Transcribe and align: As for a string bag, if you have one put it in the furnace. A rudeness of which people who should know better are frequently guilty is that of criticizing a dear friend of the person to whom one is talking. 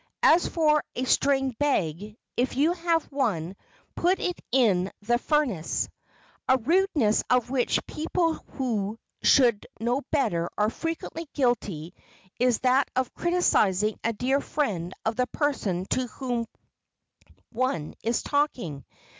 As 0.23 0.47
for 0.47 0.83
a 0.95 1.03
string 1.03 1.51
bag, 1.59 2.17
if 2.35 2.55
you 2.55 2.73
have 2.73 3.03
one 3.11 3.55
put 3.95 4.19
it 4.19 4.39
in 4.51 4.91
the 5.03 5.19
furnace. 5.19 5.89
A 6.49 6.57
rudeness 6.57 7.21
of 7.29 7.51
which 7.51 7.85
people 7.85 8.33
who 8.53 8.97
should 9.21 9.67
know 9.79 10.01
better 10.09 10.49
are 10.57 10.71
frequently 10.71 11.27
guilty 11.35 11.93
is 12.39 12.61
that 12.61 12.89
of 12.95 13.13
criticizing 13.13 13.99
a 14.03 14.11
dear 14.11 14.41
friend 14.41 14.91
of 15.05 15.17
the 15.17 15.27
person 15.27 15.85
to 15.91 16.07
whom 16.07 16.47
one 17.51 17.93
is 18.03 18.23
talking. 18.23 18.83